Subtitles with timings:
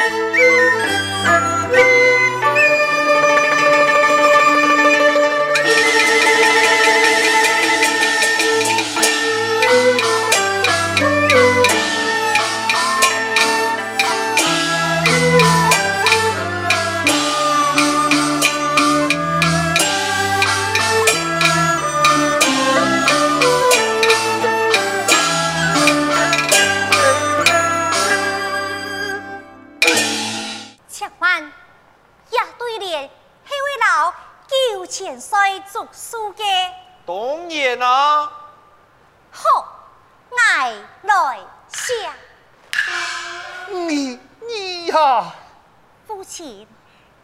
[0.00, 0.44] Música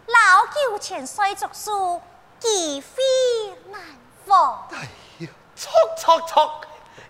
[0.06, 2.00] 老叫前衰作书，
[2.38, 3.02] 几非
[3.70, 3.80] 难
[4.26, 4.36] 逢。
[4.72, 4.88] 哎
[5.18, 6.60] 呀，错错错！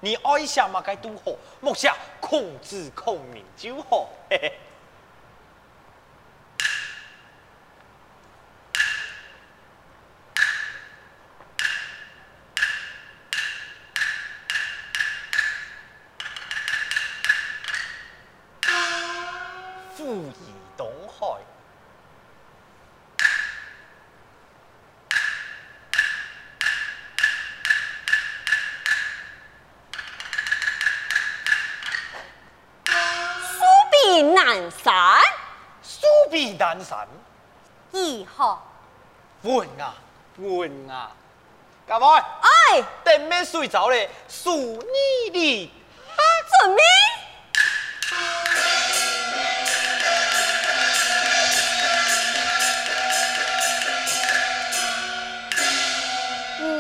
[0.01, 4.09] 你爱什么该都好，莫想控制孔明就好。
[36.81, 37.07] 南山，
[37.93, 38.59] 如何？
[39.43, 39.95] 稳啊，
[40.39, 41.11] 稳啊！
[41.87, 44.09] 干嘛，哎，等咩睡着咧？
[44.29, 45.71] 数你哩，
[46.17, 46.23] 啊，
[46.63, 46.83] 准备。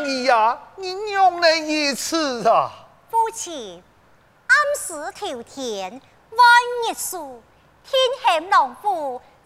[0.06, 2.70] 你呀，你用了一次啊！
[3.10, 3.82] 父亲，
[4.46, 5.90] 暗时头田，
[6.30, 6.40] 万
[6.88, 7.42] 日树，
[7.84, 8.00] 天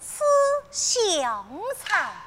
[0.04, 0.22] 吃
[0.70, 1.46] 香
[1.78, 2.23] 菜。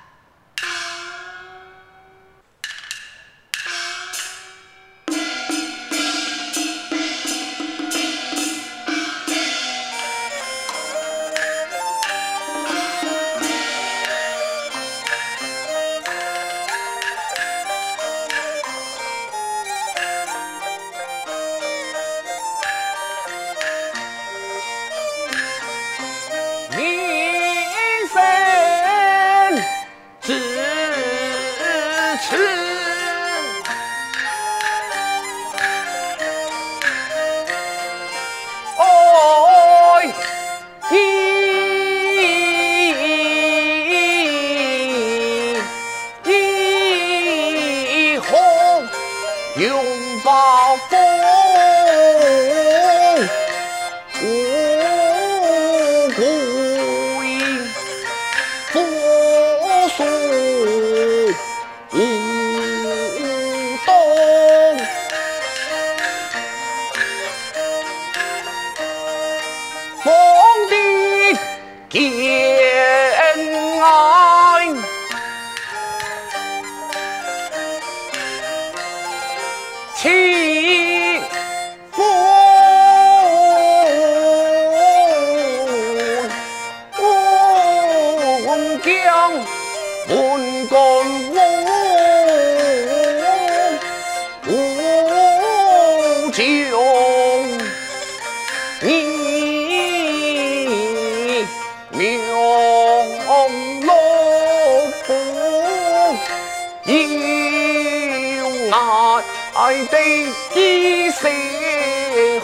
[109.90, 111.58] 吃香菜。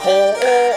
[0.04, 0.72] 九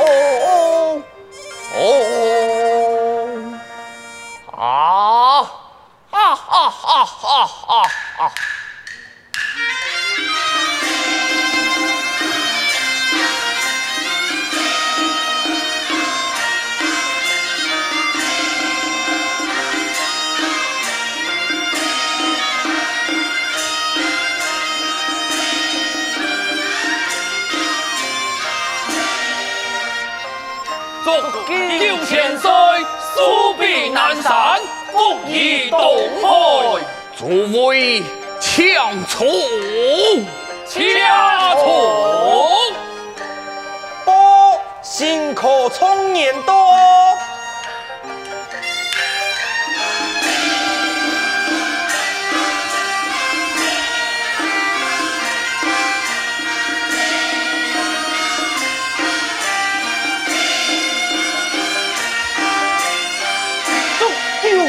[44.96, 46.54] 报新科冲年多。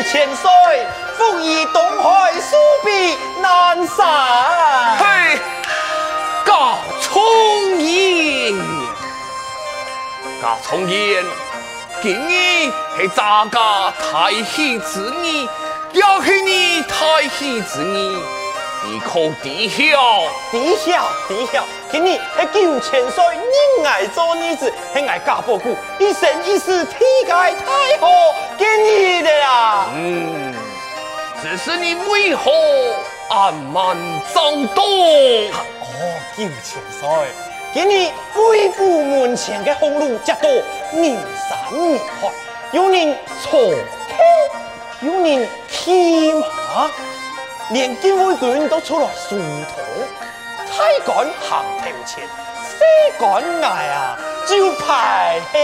[0.09, 0.49] 千岁，
[1.17, 5.06] 复以东海，苏比南山。
[10.41, 11.23] 高聪贤，
[12.01, 15.47] 今日是咱家太喜之日，
[15.93, 18.19] 也是你太喜之日，
[18.83, 20.27] 你可知晓？
[20.51, 21.63] 知晓，知晓。
[21.91, 23.23] 今日是九千岁，
[23.79, 28.07] 你爱做女子，是爱嫁伯姑，一生一世，天界太好，
[28.59, 29.87] 给你的啦。
[29.95, 30.53] 嗯，
[31.41, 32.51] 只是你为何
[33.29, 33.97] 暗瞒
[34.35, 34.85] 张东？
[34.85, 37.09] 哦，九千岁，
[37.77, 40.63] 今日贵府门前的红炉接到人
[41.47, 42.31] 山人海，
[42.71, 43.77] 有人坐车，
[45.01, 46.89] 有人骑马，
[47.69, 49.77] 连警卫军都出来梳头。
[50.65, 52.79] 太官行头前，小
[53.19, 55.59] 官来啊，就排后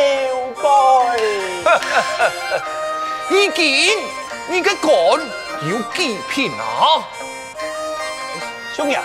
[1.17, 1.19] 辈。
[3.35, 3.97] 已经，
[4.49, 4.93] 你个官
[5.67, 7.01] 有几品啊？
[8.75, 8.95] 兄弟，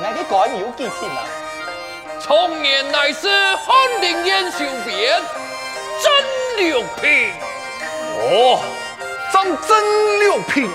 [0.00, 1.24] 你个官有几品啊？
[2.24, 5.20] 从年乃是翰林院修编，
[6.00, 7.32] 真六品。
[8.20, 8.62] 哦，
[9.32, 10.70] 真真六品，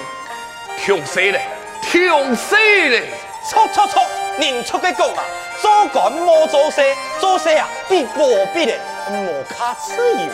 [0.77, 1.47] 听谁嘞？
[1.81, 3.13] 听谁嘞？
[3.49, 4.03] 错错错！
[4.37, 5.23] 人出嘅讲啊，
[5.61, 6.81] 做官莫做事，
[7.17, 8.77] 做事啊必波必的，
[9.09, 10.27] 莫卡自由。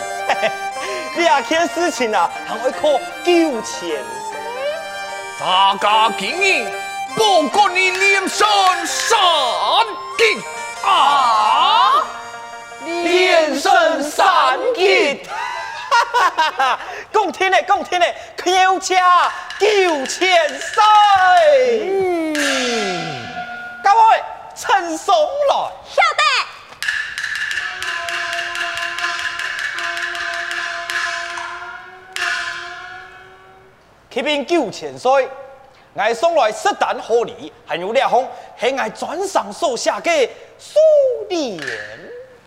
[1.17, 3.97] 两件事情啊，还会靠九千岁。
[5.39, 6.71] 大家今日
[7.15, 8.47] 报告你连胜
[8.83, 9.19] 三
[10.17, 10.41] 杰
[10.83, 12.03] 啊！
[12.85, 15.25] 连胜三杰，
[16.11, 16.79] 哈哈哈！
[17.11, 18.15] 讲天嘞，讲天嘞，
[18.45, 19.67] 要加九
[20.05, 20.83] 千岁。
[21.89, 22.33] 嗯。
[23.83, 24.23] 各位，
[24.55, 25.55] 呈上来。
[25.85, 26.23] 晓得。
[34.09, 35.29] 启禀九千岁，
[35.95, 38.27] 我送来十担贺礼，还有两封
[38.59, 40.79] 系我专上所写嘅书
[41.29, 41.59] 联。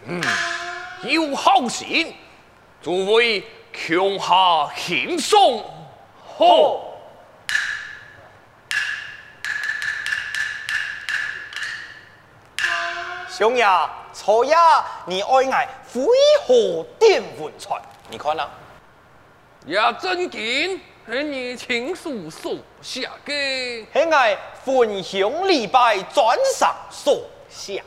[0.06, 0.20] 嗯，
[1.02, 2.14] 有好信，
[2.82, 5.64] 诸位穷下轻松。
[6.36, 6.82] 好。
[13.28, 16.06] 兄呀，错呀，你爱爱为
[16.46, 17.80] 何点文传？
[18.08, 18.48] 你看啊，
[19.66, 27.80] 也真紧，是你亲手所写嘅，是爱焚香礼拜转上所写，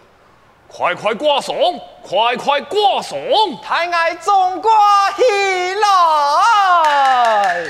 [0.69, 1.53] 快快挂上，
[2.01, 3.19] 快快挂上，
[3.61, 4.71] 太爱中国
[5.17, 5.23] 起
[5.75, 7.65] 来。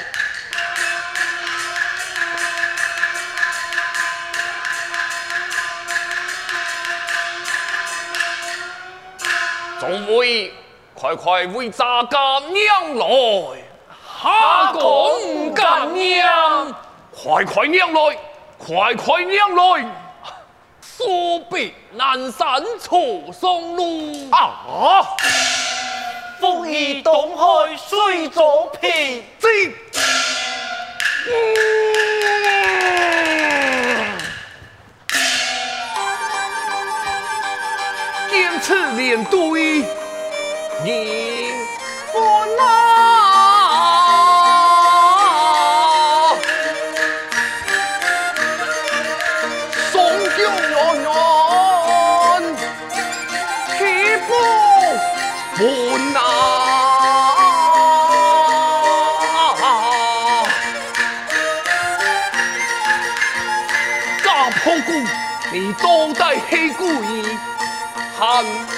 [9.79, 10.53] 众位，
[10.93, 13.58] 快快为咱家娘来！
[14.21, 16.75] 下官干娘，
[17.09, 18.17] 快快娘来，
[18.57, 19.85] 快快娘来！
[20.81, 25.15] 苏北南山初上路啊！
[26.41, 29.73] 复以东海水作平，进。
[38.61, 39.85] 此连队，
[40.83, 41.53] 你
[42.11, 42.19] 不
[68.19, 68.68] 看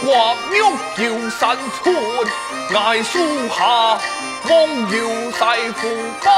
[0.00, 0.60] 挂玉
[0.96, 1.00] 桥
[1.38, 1.94] 山村，
[2.72, 3.18] 崖树
[3.48, 3.98] 下
[4.48, 4.50] 望
[4.90, 4.96] 瑶
[5.30, 5.40] 细
[5.76, 5.88] 扶
[6.22, 6.30] 高，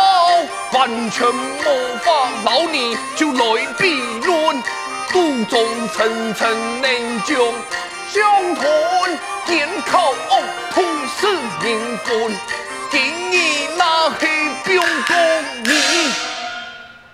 [0.72, 4.62] 完全无法老你就来比论，
[5.10, 7.52] 肚中层层凝浆
[8.12, 10.14] 相吞，健口
[10.72, 10.82] 吐
[11.18, 11.28] 死
[11.62, 12.36] 人魂，
[12.90, 13.00] 今
[13.32, 14.28] 日那黑
[14.64, 15.14] 表公
[15.64, 15.70] 你，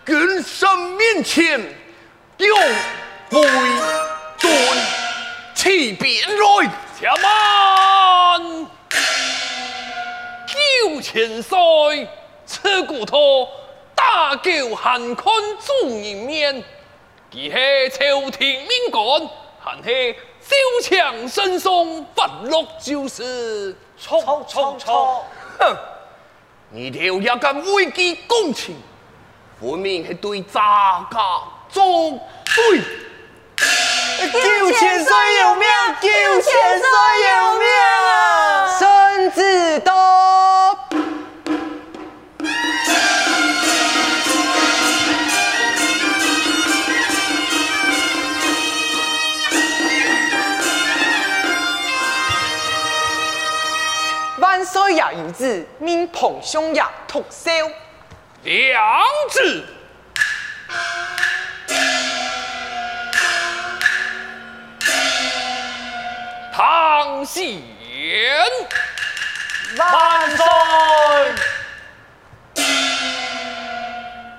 [0.07, 1.61] 君身面前
[2.39, 2.59] 用
[3.31, 3.49] 为
[4.39, 5.00] 尊。
[5.61, 8.67] 起兵来，且慢！
[10.47, 12.09] 九九千岁，
[12.47, 13.47] 此骨头
[13.95, 15.27] 大叫汉看
[15.61, 16.65] 主人面，
[17.31, 17.57] 既系
[17.91, 19.29] 朝廷命官，
[19.61, 25.27] 还系招强神送，发落就是错错错！
[25.59, 25.77] 哼，
[26.71, 28.75] 你条也敢危机公情，
[29.61, 33.10] 分明系对咱家作对。
[34.33, 35.67] 救千岁有命，
[36.01, 36.87] 救千岁
[37.29, 37.67] 有命
[38.07, 39.91] 啊，孙子多。
[54.39, 57.51] 万岁爷有旨，命彭兄爷督收。
[58.43, 59.65] 两子。
[67.33, 67.63] 唐贤，
[69.79, 70.45] 万岁！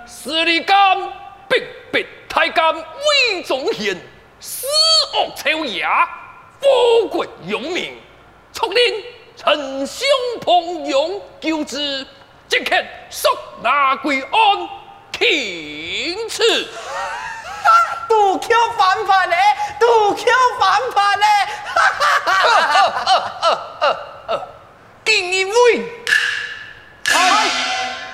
[0.06, 0.76] 司礼监
[1.48, 3.98] 逼迫太监魏忠贤，
[4.42, 4.68] 死
[5.14, 6.06] 恶抄家，
[6.60, 7.98] 祸国殃民，
[8.52, 9.04] 促令
[9.38, 10.06] 丞相
[10.42, 12.06] 彭勇救之，
[12.50, 12.76] 即刻
[13.10, 13.30] 速
[13.64, 14.30] 拿归案，
[15.14, 16.44] 听赐。
[18.10, 19.38] 杜克反叛嘞！
[19.80, 20.26] 杜克
[20.60, 21.26] 反叛嘞！
[25.04, 25.52] 今日为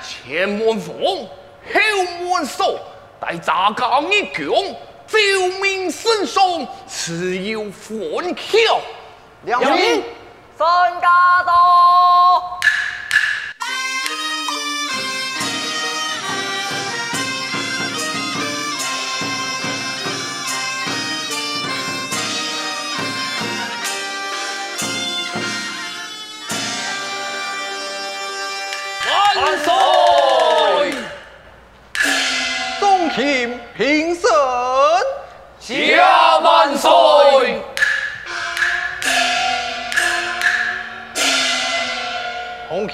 [0.03, 1.79] 前门房，后
[2.21, 2.79] 门锁，
[3.19, 4.45] 待诈假一讲，
[5.07, 5.17] 奏
[5.61, 8.79] 明圣上，自有欢笑。
[9.43, 10.03] 两名
[10.57, 10.67] 孙
[11.01, 12.43] 家到。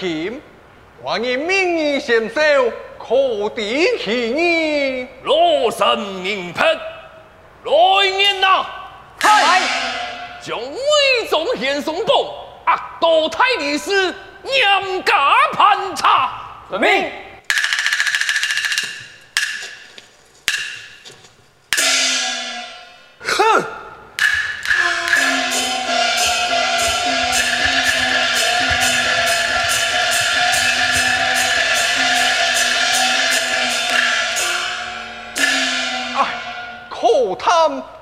[0.04, 0.42] 众卿，
[1.02, 2.36] 欢迎明日先收，
[3.00, 5.08] 可抵其意。
[5.24, 6.62] 罗生明白，
[7.64, 8.66] 来人呐！
[9.18, 9.62] 嗨，
[10.42, 12.14] 将魏忠贤送报，
[12.68, 16.32] 恶道太律师严加盘查。
[16.70, 17.10] 遵命。
[23.22, 23.64] 哼！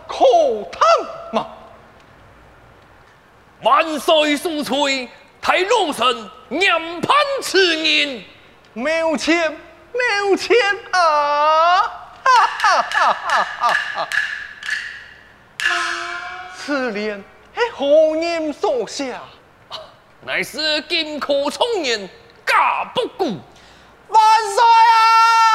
[0.08, 0.26] 可
[0.72, 0.82] 贪
[1.34, 1.48] 嘛！
[3.64, 5.10] 万岁速催，
[5.42, 8.24] 太老臣严判此人。
[8.74, 9.52] 没钱
[9.94, 10.56] 没钱
[10.92, 11.82] 啊！
[11.82, 12.30] 哈
[12.60, 14.08] 哈哈哈哈哈！
[16.56, 19.22] 此联系何人所下？
[20.22, 22.10] 乃是金科총年
[22.46, 23.26] 贾不顾。
[24.08, 25.51] 万岁啊！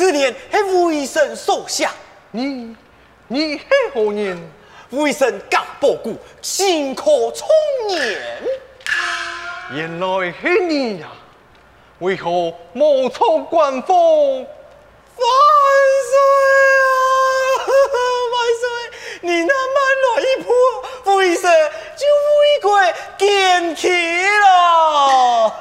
[0.00, 1.92] 此联系魏神所下，
[2.30, 2.74] 你
[3.28, 4.50] 你系何人？
[4.88, 7.46] 魏神贾不顾，金科총
[7.86, 8.18] 年。
[9.74, 11.08] 原来系你呀！
[11.98, 12.30] 为何
[12.72, 14.38] 冒充官封？
[14.38, 14.46] 万
[16.08, 16.16] 岁
[16.80, 17.60] 啊！
[18.32, 18.62] 万岁！
[19.20, 20.48] 你那慢来一步，
[21.18, 21.42] 魏神
[21.94, 25.60] 就回归见起了。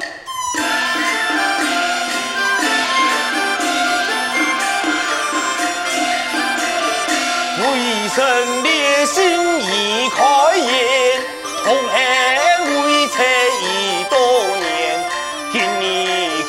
[7.62, 7.66] 魏
[8.16, 9.20] 神烈心
[9.60, 10.24] 已开
[10.56, 11.22] 眼，
[11.66, 11.94] 同恨
[12.86, 13.18] 魏贼
[13.62, 13.66] 已
[14.10, 14.16] 多
[14.58, 14.64] 年，
[15.52, 15.84] 听你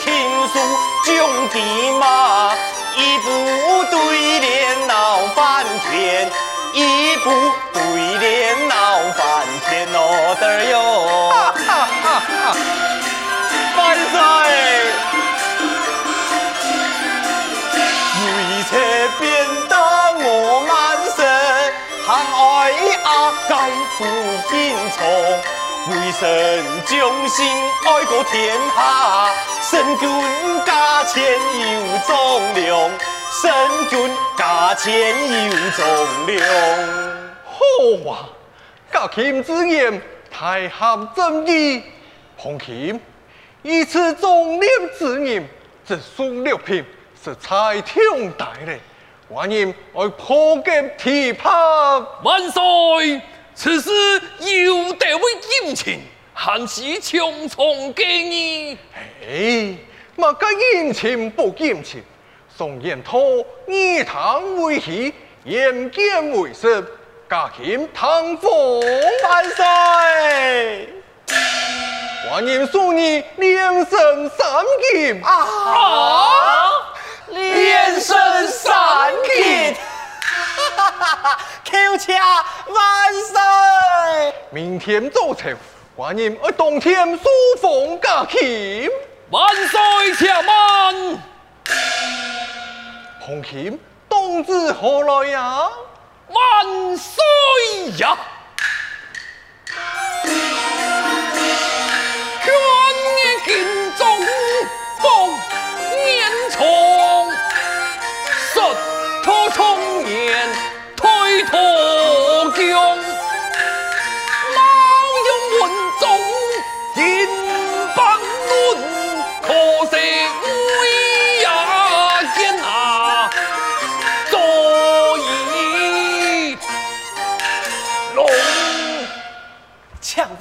[0.05, 0.07] 倾
[0.53, 0.55] 诉
[1.05, 1.09] 将
[1.49, 1.55] 地
[1.99, 2.55] 马，
[2.97, 3.27] 一部
[3.91, 3.97] 对
[4.39, 6.31] 联闹翻天，
[6.75, 6.79] 一
[7.25, 7.27] 部
[7.73, 7.81] 对
[8.19, 8.75] 联闹
[9.17, 9.21] 翻
[9.69, 9.99] 天哦
[10.41, 10.77] 得哟！
[23.31, 24.05] 阿该负
[24.51, 25.07] 荆从。
[25.89, 27.47] 魏神将心
[27.87, 29.33] 爱国天下，
[29.63, 32.91] 神君驾前有重量，
[33.41, 33.51] 神
[33.89, 34.93] 君驾前
[35.47, 36.45] 有重量。
[37.47, 38.29] 好啊！
[38.93, 41.83] 家卿之言太合正义，
[42.37, 43.01] 彭卿
[43.63, 45.49] 以此忠廉之言，
[45.87, 46.85] 直属六品
[47.25, 48.79] 是才通大人，
[49.33, 51.49] 欢迎我破剑提拍。
[52.25, 53.21] 万岁！
[53.55, 53.91] 此事
[54.41, 55.23] 有得为
[55.63, 56.01] 金钱，
[56.35, 58.77] 还是重重给你。
[59.25, 59.77] 哎，
[60.17, 62.03] 嘛该金钱不金钱，
[62.57, 63.21] 宋延涛
[63.69, 66.85] 以唐为喜，眼见为实，
[67.29, 68.81] 家 kim 唐风
[69.23, 70.89] 万岁！
[72.29, 75.33] 欢迎送你连胜三金啊！
[75.33, 76.71] 啊！
[77.31, 79.75] 连胜三金，
[80.77, 81.39] 哈哈哈！
[81.65, 84.35] 叩请万岁！
[84.51, 85.57] 明天早晨，
[85.97, 87.23] 欢迎我当天书
[87.61, 88.91] 房家 kim。
[89.31, 90.15] 万岁！
[90.19, 91.23] 且慢，
[93.21, 95.69] 红 kim 冬至何来呀？
[96.29, 97.23] 万岁
[97.99, 98.17] 呀！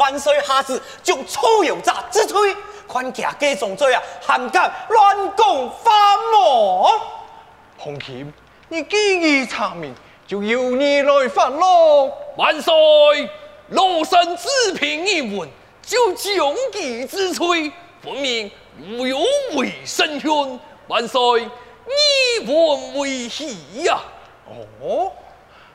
[0.10, 2.56] 万岁下旨，将错有诈之罪，
[2.88, 4.02] 宽加加重罪啊！
[4.20, 7.02] 还敢乱讲话么？
[7.78, 8.32] 红 kim，
[8.70, 9.94] 你既已查明，
[10.26, 12.12] 就由你来发落。
[12.38, 12.74] 万岁，
[13.70, 15.48] 老生只凭一文，
[15.84, 18.52] 就将其之罪，分明
[18.82, 19.20] 无有
[19.54, 20.60] 违圣训。
[20.88, 21.22] 万岁，
[21.86, 24.00] 你闻为喜呀？
[24.82, 25.12] 哦，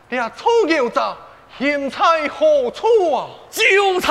[0.08, 1.16] 你错有诈。
[1.56, 3.28] 现在何处啊？
[3.48, 4.08] 就在，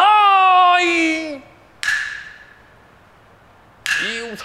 [4.00, 4.44] 就在，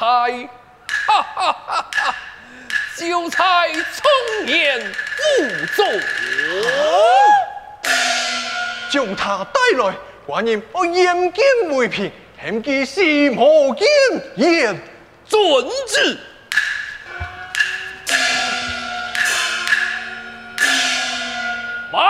[1.07, 2.15] 哈哈哈哈！
[2.97, 3.39] 就在
[3.93, 4.93] 聪言
[5.39, 5.87] 无中，
[8.91, 9.95] 将他带来，
[10.27, 11.45] 寡人我严禁
[11.77, 13.01] 为凭，恨其是
[13.37, 13.87] 何坚
[14.35, 14.77] 言，
[15.25, 15.41] 遵
[15.87, 16.19] 旨。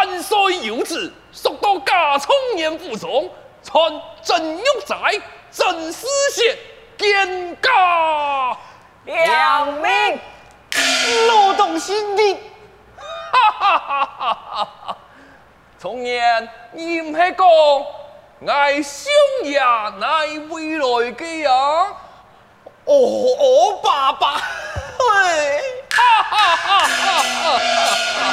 [0.09, 3.31] 万岁有旨，速到家充年府中，
[3.63, 4.97] 传曾玉载、
[5.51, 6.57] 曾思贤
[6.97, 8.57] 见家。
[9.05, 10.19] 两名，
[11.29, 12.39] 劳动心力。
[12.97, 14.97] 哈哈哈哈哈哈！
[15.79, 19.13] 充年，你唔系讲爱兄
[19.45, 21.53] 也乃未来嘅呀？
[22.87, 25.61] 哦哦，爸爸，嘿，
[25.93, 28.33] 哈哈哈哈哈哈！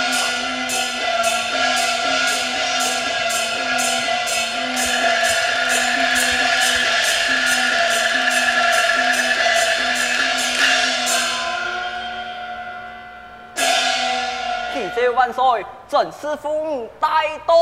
[15.25, 15.65] 万岁！
[15.87, 17.07] 曾师傅带
[17.47, 17.55] 到，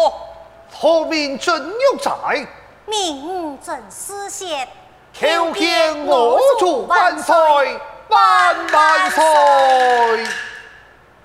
[0.74, 2.12] 后面真有在，
[2.86, 4.68] 明曾思贤，
[5.14, 7.34] 求见我祝万岁，
[8.10, 9.24] 万万岁！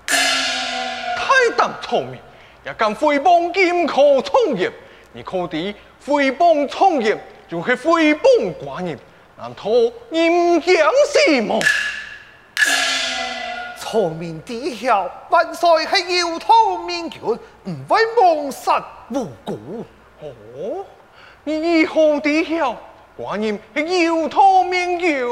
[0.07, 2.17] 太当聪明，
[2.65, 4.71] 也敢诽谤金科创业，
[5.11, 5.57] 你可知
[6.05, 7.17] 诽谤创业
[7.49, 8.97] 就是诽谤寡人，
[9.37, 9.63] 难道
[10.09, 10.73] 你讲
[11.27, 11.59] 什么？
[13.91, 19.83] 聪明弟兄，万岁系要讨命权，唔会蒙杀无辜。
[20.21, 20.85] 哦，
[21.43, 22.77] 你以后弟兄，
[23.17, 25.25] 观音系要讨命权，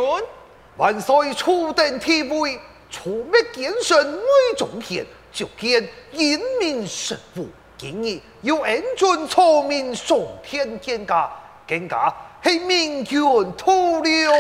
[0.75, 7.45] 万岁初登天位，除灭奸神为中天，就见英明神武，
[7.77, 11.29] 今日有恩准聪明上天见驾，
[11.67, 13.21] 见驾系命权
[13.55, 14.31] 徒留。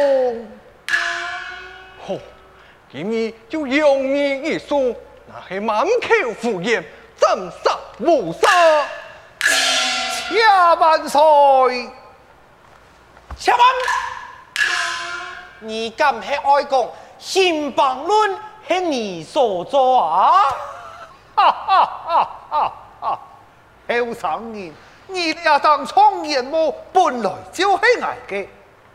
[2.89, 4.95] 今日就用你一说，
[5.27, 6.81] 那是满口胡言，
[7.17, 8.47] 斩杀无赦。
[10.29, 10.41] 且
[10.79, 11.89] 万岁！
[13.37, 13.59] 且慢！
[15.59, 16.87] 你敢系爱讲
[17.19, 20.43] 新榜论是你所作啊？
[21.35, 22.29] 哈哈哈！
[22.49, 23.19] 哈哈！
[23.89, 24.73] 后生人，
[25.07, 26.73] 你俩当聪言么？
[26.93, 28.47] 本来就是爱嘅，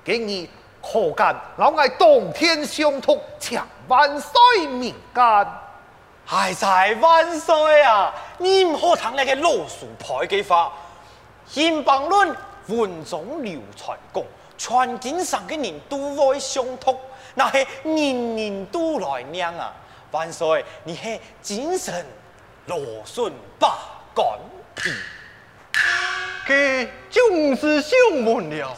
[0.05, 0.49] 今日
[0.83, 3.67] 可干老爱当天相托，强。
[3.89, 5.47] 万岁民间。
[6.29, 8.15] 哎在万岁啊！
[8.39, 10.73] 你唔好听那个老鼠牌嘅话，
[11.47, 12.35] 新榜论
[12.69, 14.25] 文中流传讲，
[14.57, 16.97] 全京上嘅人都会相通，
[17.35, 19.73] 那系人人都来念啊！
[20.13, 22.07] 万岁，你系精神
[22.67, 23.79] 罗顺八
[24.15, 24.25] 干
[24.77, 24.91] 皮，
[26.47, 28.77] 佢就唔是上文了，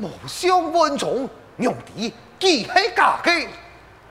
[0.00, 3.48] 冇上文中用的既系假嘅。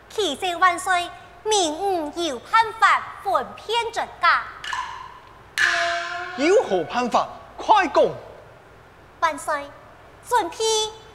[0.09, 1.09] 启奏万岁，
[1.43, 4.43] 明吾有判法分偏真假。
[6.37, 7.27] 有何判法？
[7.57, 8.03] 快讲！
[9.19, 9.69] 万岁，
[10.27, 10.63] 准批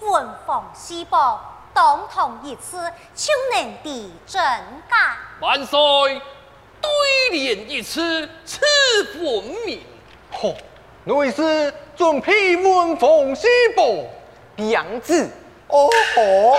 [0.00, 2.78] 文房四宝，当堂一次
[3.14, 4.42] 就能地真
[4.90, 5.16] 假。
[5.40, 5.78] 万岁，
[6.80, 6.90] 对
[7.30, 8.60] 联一次，此
[9.20, 9.82] 文明。
[10.32, 10.56] 嚯，
[11.04, 13.84] 内是准批文房四宝，
[14.56, 15.30] 两字。
[15.72, 16.58] 哦吼！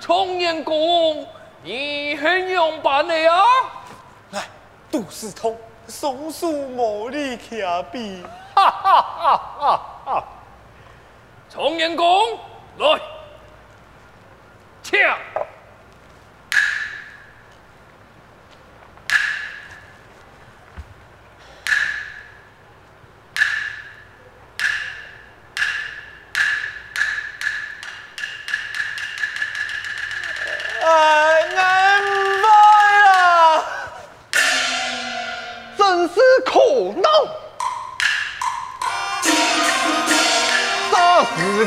[0.00, 1.26] 崇言公，
[1.62, 3.44] 你很勇敢的啊！
[4.30, 4.42] 来，
[4.90, 8.22] 杜世通，松树魔力卡比，
[8.54, 10.24] 哈哈哈哈哈！
[11.48, 12.38] 崇言公，
[12.78, 13.00] 来，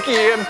[0.05, 0.45] 抢！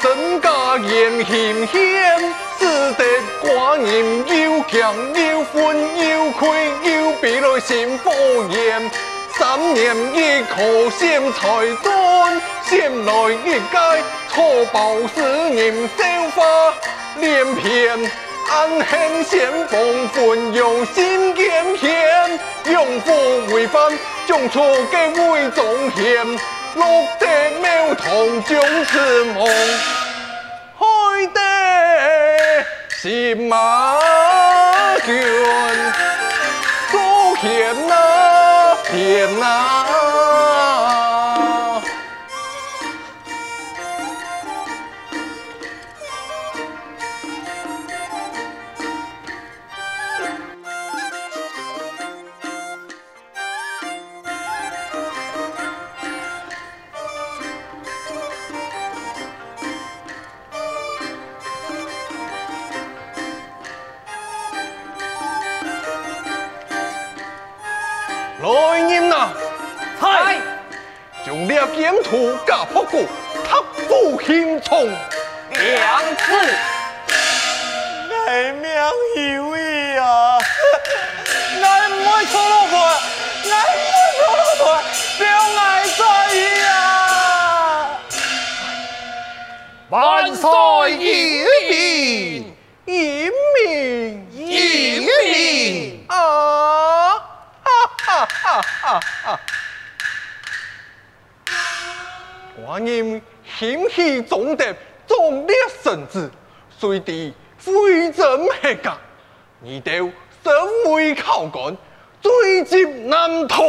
[0.00, 3.04] 真假言行险，使得
[3.42, 8.12] 寡人又强又愤又愧又避来心火
[8.50, 8.90] 焰。
[9.36, 13.12] 三年一考先才准，先来
[13.44, 15.20] 一届错报使
[15.54, 16.04] 人笑
[16.36, 16.74] 话
[17.16, 18.10] 连篇。
[18.50, 23.12] 暗恨先锋奋勇心坚险，勇夫
[23.52, 23.92] 违反
[24.26, 26.38] 将错给为忠献。
[26.78, 27.26] 落得
[27.60, 28.06] 庙堂
[28.44, 29.46] 将是梦，
[30.78, 31.40] 开得
[33.00, 33.96] 心马
[35.04, 35.08] 倦，
[36.92, 37.46] 多险
[37.88, 37.92] 哪
[38.90, 39.97] 险哪。
[89.90, 90.50] 万岁
[90.98, 97.14] 英明，英明，英明啊！
[97.14, 98.28] 哈哈
[98.60, 99.40] 哈哈！
[102.66, 103.22] 寡人
[103.58, 106.30] 兴起总得壮烈神智，
[106.78, 107.32] 随地
[107.64, 108.94] 挥征黑甲，
[109.62, 111.74] 你都身为考官，
[112.20, 112.30] 罪
[112.70, 113.64] 孽难逃。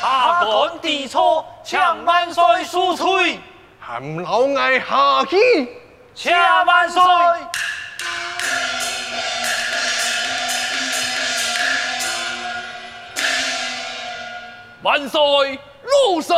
[0.00, 3.38] 下官知错，请万岁恕罪。
[3.88, 5.68] 含老爱下去，
[6.12, 7.00] 请万岁。
[14.82, 15.20] 万岁！
[15.84, 16.36] 老神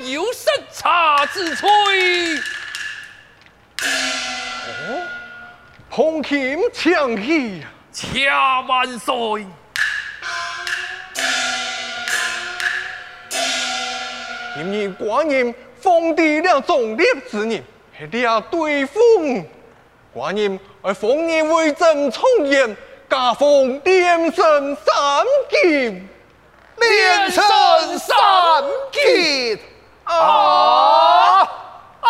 [0.00, 1.68] 也有失察之罪。
[3.78, 5.06] 哦，
[5.88, 8.26] 红琴抢戏，请
[8.66, 9.46] 万岁！
[14.56, 17.62] 今日寡人封地了种猎子人，
[17.92, 19.44] 还了对风，
[20.14, 22.76] 寡人而封你为正冲严，
[23.08, 24.94] 加封连胜三
[25.48, 26.08] 剑，
[26.76, 27.44] 连胜
[27.98, 28.16] 三
[28.92, 29.58] 剑
[30.04, 31.48] 啊！
[32.00, 32.08] 啊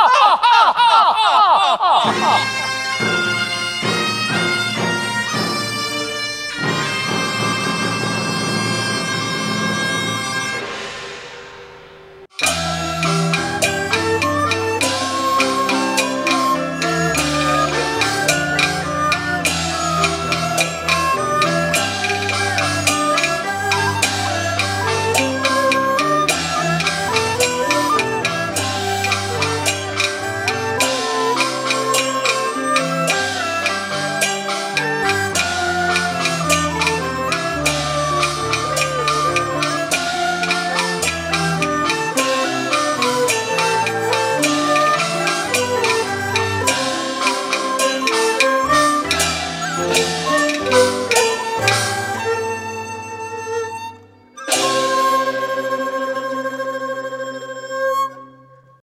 [1.79, 2.05] 哈！